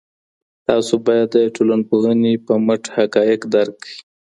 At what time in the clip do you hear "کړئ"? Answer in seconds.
3.83-3.97